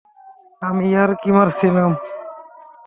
আমি 0.61 0.83
ইয়ার্কি 0.91 1.29
মারছিলাম। 1.35 1.91